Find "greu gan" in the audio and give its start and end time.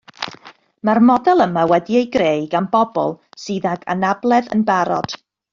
2.17-2.71